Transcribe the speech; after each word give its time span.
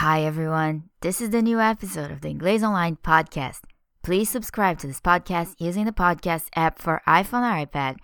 Hi, 0.00 0.22
everyone. 0.22 0.84
This 1.02 1.20
is 1.20 1.28
the 1.28 1.42
new 1.42 1.60
episode 1.60 2.10
of 2.10 2.22
the 2.22 2.30
Inglês 2.32 2.62
Online 2.62 2.96
podcast. 3.04 3.60
Please 4.02 4.30
subscribe 4.30 4.78
to 4.78 4.86
this 4.86 4.98
podcast 4.98 5.56
using 5.58 5.84
the 5.84 5.92
podcast 5.92 6.44
app 6.56 6.78
for 6.78 7.02
iPhone 7.06 7.44
or 7.44 7.66
iPad, 7.66 7.96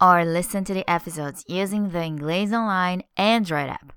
or 0.00 0.24
listen 0.24 0.62
to 0.62 0.72
the 0.72 0.88
episodes 0.88 1.44
using 1.48 1.88
the 1.88 1.98
Inglês 1.98 2.52
Online 2.52 3.02
Android 3.16 3.70
app. 3.70 3.92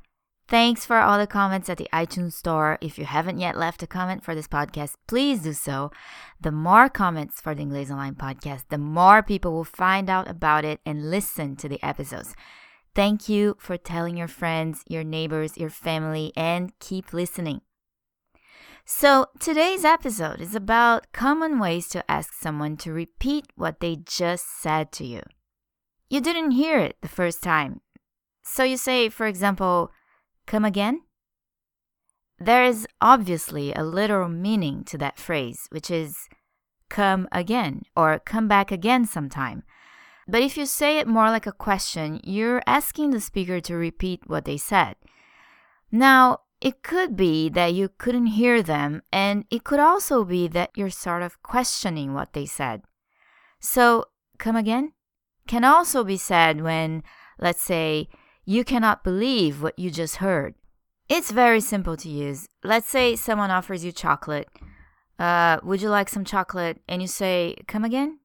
Thanks 0.48 0.88
for 0.88 0.98
all 0.98 1.20
the 1.20 1.28
comments 1.28 1.70
at 1.70 1.78
the 1.78 1.88
iTunes 1.94 2.34
Store. 2.34 2.80
If 2.82 2.98
you 2.98 3.06
haven't 3.06 3.38
yet 3.38 3.56
left 3.56 3.84
a 3.84 3.86
comment 3.86 4.24
for 4.24 4.34
this 4.34 4.48
podcast, 4.48 4.96
please 5.06 5.44
do 5.44 5.54
so. 5.54 5.92
The 6.42 6.52
more 6.52 6.90
comments 6.90 7.42
for 7.42 7.54
the 7.54 7.62
Inglês 7.64 7.92
Online 7.92 8.16
podcast, 8.16 8.64
the 8.70 8.80
more 8.80 9.22
people 9.22 9.52
will 9.52 9.64
find 9.64 10.10
out 10.10 10.28
about 10.28 10.66
it 10.66 10.80
and 10.84 11.12
listen 11.12 11.56
to 11.58 11.70
the 11.70 11.84
episodes. 11.84 12.34
Thank 12.96 13.30
you 13.30 13.58
for 13.60 13.78
telling 13.78 14.18
your 14.18 14.28
friends, 14.28 14.84
your 14.88 15.04
neighbors, 15.04 15.58
your 15.58 15.70
family, 15.70 16.32
and 16.36 16.72
keep 16.80 17.14
listening. 17.14 17.62
So, 18.86 19.28
today's 19.40 19.84
episode 19.84 20.40
is 20.40 20.56
about 20.56 21.12
common 21.12 21.60
ways 21.60 21.90
to 21.90 22.10
ask 22.10 22.34
someone 22.34 22.78
to 22.78 22.94
repeat 22.94 23.48
what 23.56 23.80
they 23.80 23.98
just 23.98 24.46
said 24.62 24.92
to 24.94 25.06
you. 25.06 25.22
You 26.10 26.22
didn't 26.22 26.52
hear 26.52 26.80
it 26.80 26.98
the 27.02 27.08
first 27.08 27.44
time. 27.44 27.82
So, 28.44 28.64
you 28.64 28.78
say, 28.78 29.10
for 29.10 29.26
example, 29.26 29.92
Come 30.46 30.66
again? 30.66 31.02
There 32.38 32.64
is 32.64 32.88
obviously 33.02 33.74
a 33.74 33.84
literal 33.84 34.30
meaning 34.30 34.84
to 34.86 34.98
that 35.00 35.18
phrase, 35.18 35.68
which 35.72 35.90
is 35.90 36.28
come 36.90 37.28
again 37.32 37.84
or 37.96 38.20
come 38.20 38.48
back 38.48 38.72
again 38.72 39.06
sometime. 39.06 39.64
But 40.28 40.42
if 40.42 40.58
you 40.58 40.66
say 40.66 40.98
it 40.98 41.08
more 41.08 41.30
like 41.30 41.46
a 41.46 41.52
question, 41.52 42.20
you're 42.24 42.64
asking 42.66 43.12
the 43.12 43.22
speaker 43.22 43.60
to 43.62 43.76
repeat 43.76 44.28
what 44.28 44.46
they 44.46 44.58
said. 44.58 44.96
Now, 45.92 46.40
it 46.62 46.82
could 46.82 47.16
be 47.16 47.50
that 47.50 47.74
you 47.74 47.90
couldn't 47.98 48.28
hear 48.28 48.64
them, 48.64 49.04
and 49.12 49.46
it 49.52 49.64
could 49.64 49.80
also 49.80 50.24
be 50.24 50.48
that 50.48 50.72
you're 50.76 50.90
sort 50.90 51.22
of 51.22 51.42
questioning 51.44 52.14
what 52.14 52.34
they 52.34 52.46
said. 52.46 52.82
So, 53.60 54.06
come 54.40 54.56
again 54.56 54.94
can 55.48 55.64
also 55.64 56.04
be 56.04 56.18
said 56.18 56.62
when, 56.62 57.04
let's 57.40 57.62
say, 57.62 58.10
you 58.46 58.64
cannot 58.64 59.04
believe 59.04 59.62
what 59.62 59.78
you 59.78 59.92
just 59.92 60.18
heard. 60.18 60.56
It's 61.08 61.32
very 61.32 61.62
simple 61.62 61.96
to 61.98 62.10
use. 62.10 62.48
Let's 62.64 62.90
say 62.90 63.16
someone 63.16 63.52
offers 63.52 63.86
you 63.86 63.92
chocolate. 63.92 64.50
Uh, 65.20 65.60
would 65.64 65.82
you 65.82 65.90
like 65.90 66.10
some 66.10 66.26
chocolate? 66.26 66.82
And 66.88 67.02
you 67.02 67.08
say, 67.08 67.56
come 67.68 67.84
again? 67.84 68.20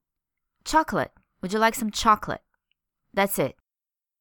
Chocolate. 0.64 1.12
Would 1.42 1.52
you 1.52 1.58
like 1.58 1.74
some 1.74 1.90
chocolate? 1.90 2.42
That's 3.12 3.38
it. 3.38 3.56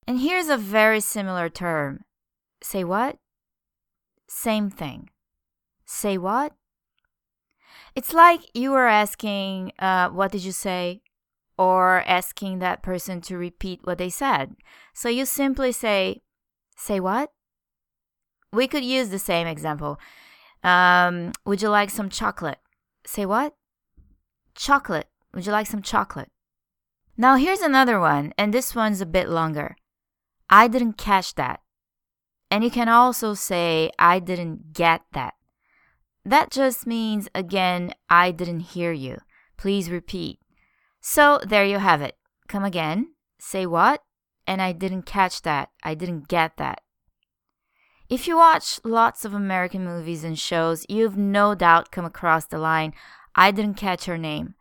And 0.07 0.19
here's 0.19 0.49
a 0.49 0.57
very 0.57 0.99
similar 0.99 1.49
term. 1.49 2.05
Say 2.61 2.83
what? 2.83 3.17
Same 4.27 4.69
thing. 4.69 5.09
Say 5.85 6.17
what? 6.17 6.53
It's 7.95 8.13
like 8.13 8.41
you 8.53 8.71
were 8.71 8.87
asking, 8.87 9.73
uh, 9.79 10.09
what 10.09 10.31
did 10.31 10.43
you 10.43 10.51
say? 10.51 11.01
or 11.59 12.03
asking 12.07 12.59
that 12.59 12.81
person 12.81 13.19
to 13.19 13.37
repeat 13.37 13.81
what 13.83 13.97
they 13.97 14.09
said. 14.09 14.55
So 14.93 15.09
you 15.09 15.25
simply 15.25 15.73
say, 15.73 16.21
Say 16.77 17.01
what? 17.01 17.33
We 18.53 18.65
could 18.65 18.85
use 18.85 19.09
the 19.09 19.19
same 19.19 19.45
example. 19.45 19.99
Um, 20.63 21.33
would 21.45 21.61
you 21.61 21.67
like 21.67 21.89
some 21.89 22.09
chocolate? 22.09 22.59
Say 23.05 23.25
what? 23.25 23.53
Chocolate. 24.55 25.09
Would 25.33 25.45
you 25.45 25.51
like 25.51 25.67
some 25.67 25.81
chocolate? 25.81 26.31
Now 27.21 27.35
here's 27.35 27.59
another 27.59 27.99
one, 27.99 28.33
and 28.37 28.53
this 28.53 28.73
one's 28.73 29.01
a 29.01 29.05
bit 29.05 29.27
longer. 29.27 29.75
I 30.49 30.69
didn't 30.69 30.93
catch 30.93 31.35
that. 31.35 31.59
And 32.49 32.63
you 32.63 32.71
can 32.71 32.87
also 32.87 33.33
say, 33.33 33.91
I 33.99 34.19
didn't 34.19 34.71
get 34.71 35.01
that. 35.11 35.33
That 36.23 36.49
just 36.49 36.87
means, 36.87 37.27
again, 37.35 37.93
I 38.09 38.31
didn't 38.31 38.71
hear 38.71 38.93
you. 38.93 39.17
Please 39.57 39.91
repeat. 39.91 40.39
So 41.01 41.41
there 41.45 41.65
you 41.65 41.79
have 41.79 42.01
it. 42.01 42.15
Come 42.47 42.63
again. 42.63 43.15
Say 43.37 43.65
what? 43.65 44.01
And 44.47 44.61
I 44.61 44.71
didn't 44.71 45.03
catch 45.03 45.41
that. 45.41 45.71
I 45.83 45.95
didn't 45.95 46.29
get 46.29 46.55
that. 46.55 46.79
If 48.07 48.29
you 48.29 48.37
watch 48.37 48.79
lots 48.85 49.25
of 49.25 49.33
American 49.33 49.83
movies 49.83 50.23
and 50.23 50.39
shows, 50.39 50.85
you've 50.87 51.17
no 51.17 51.53
doubt 51.53 51.91
come 51.91 52.05
across 52.05 52.45
the 52.45 52.59
line, 52.59 52.93
I 53.35 53.51
didn't 53.51 53.73
catch 53.73 54.05
her 54.05 54.17
name. 54.17 54.55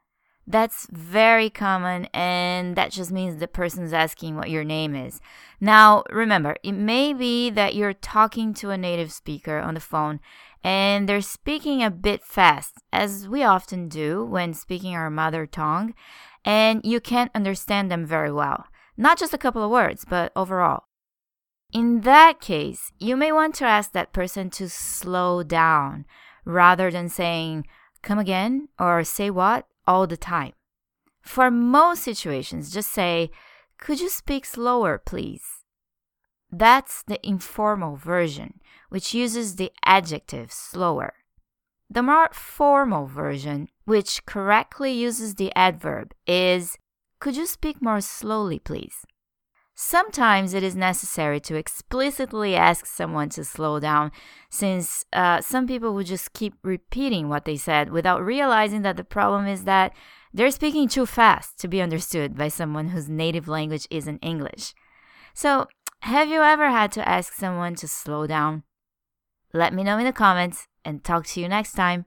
That's 0.51 0.87
very 0.91 1.51
common, 1.51 2.07
and 2.15 2.75
that 2.75 2.91
just 2.91 3.13
means 3.13 3.37
the 3.37 3.47
person's 3.47 3.93
asking 3.93 4.35
what 4.35 4.49
your 4.49 4.65
name 4.65 4.97
is. 4.97 5.21
Now, 5.61 6.05
remember, 6.09 6.57
it 6.63 6.73
may 6.73 7.13
be 7.13 7.51
that 7.51 7.75
you're 7.75 7.93
talking 7.93 8.55
to 8.55 8.71
a 8.71 8.79
native 8.79 9.13
speaker 9.13 9.59
on 9.59 9.75
the 9.75 9.81
phone 9.81 10.21
and 10.65 11.07
they're 11.09 11.21
speaking 11.21 11.83
a 11.83 11.91
bit 11.91 12.25
fast, 12.25 12.75
as 12.93 13.29
we 13.29 13.45
often 13.45 13.89
do 13.89 14.25
when 14.25 14.55
speaking 14.55 14.95
our 14.95 15.11
mother 15.11 15.47
tongue, 15.47 15.95
and 16.45 16.81
you 16.83 16.99
can't 16.99 17.31
understand 17.35 17.91
them 17.91 18.07
very 18.07 18.33
well. 18.33 18.65
Not 18.97 19.19
just 19.19 19.35
a 19.35 19.39
couple 19.39 19.63
of 19.63 19.71
words, 19.71 20.05
but 20.09 20.33
overall. 20.35 20.85
In 21.73 22.01
that 22.01 22.41
case, 22.41 22.91
you 22.99 23.17
may 23.17 23.31
want 23.31 23.55
to 23.57 23.67
ask 23.67 23.93
that 23.93 24.15
person 24.15 24.51
to 24.51 24.69
slow 24.69 25.43
down 25.43 26.07
rather 26.45 26.91
than 26.91 27.09
saying, 27.09 27.67
come 28.03 28.19
again 28.19 28.69
or 28.79 29.05
say 29.05 29.31
what 29.31 29.67
all 29.89 30.07
the 30.07 30.19
time. 30.19 30.53
For 31.23 31.51
most 31.51 32.03
situations, 32.03 32.71
just 32.71 32.93
say, 32.93 33.31
could 33.79 34.01
you 34.01 34.11
speak 34.11 34.45
slower, 34.45 34.99
please? 34.99 35.65
That's 36.53 37.03
the 37.03 37.19
informal 37.27 37.97
version, 37.97 38.61
which 38.91 39.15
uses 39.15 39.57
the 39.57 39.73
adjective 39.85 40.53
slower. 40.53 41.15
The 41.91 42.03
more 42.03 42.29
formal 42.33 43.07
version, 43.07 43.69
which 43.85 44.25
correctly 44.27 44.93
uses 44.93 45.35
the 45.35 45.53
adverb, 45.57 46.13
is 46.27 46.77
Could 47.19 47.37
you 47.37 47.47
speak 47.47 47.81
more 47.81 48.03
slowly, 48.03 48.59
please? 48.59 49.07
Sometimes 49.81 50.55
it 50.55 50.65
is 50.65 50.75
necessary 50.75 51.39
to 51.39 51.55
explicitly 51.55 52.57
ask 52.57 52.85
someone 52.85 53.29
to 53.29 53.45
slow 53.45 53.79
down, 53.79 54.11
since 54.51 55.05
uh, 55.13 55.41
some 55.41 55.69
people 55.69 55.95
will 55.95 56.03
just 56.03 56.33
keep 56.33 56.55
repeating 56.65 57.29
what 57.29 57.45
they 57.45 57.57
said 57.57 57.91
without 57.91 58.25
realizing 58.25 58.83
that 58.83 58.97
the 58.97 59.05
problem 59.05 59.47
is 59.47 59.63
that 59.67 59.95
they're 60.35 60.51
speaking 60.51 60.89
too 60.89 61.07
fast 61.07 61.61
to 61.61 61.69
be 61.69 61.81
understood 61.81 62.37
by 62.37 62.49
someone 62.49 62.89
whose 62.89 63.09
native 63.09 63.47
language 63.47 63.87
isn't 63.89 64.19
English. 64.19 64.75
So, 65.33 65.69
have 66.01 66.29
you 66.29 66.43
ever 66.43 66.71
had 66.71 66.91
to 66.93 67.09
ask 67.09 67.33
someone 67.35 67.77
to 67.77 67.87
slow 67.87 68.27
down? 68.27 68.65
Let 69.53 69.73
me 69.73 69.85
know 69.85 69.99
in 69.99 70.05
the 70.07 70.13
comments 70.13 70.67
and 70.85 71.05
talk 71.05 71.25
to 71.27 71.41
you 71.41 71.49
next 71.49 71.75
time. 71.75 72.07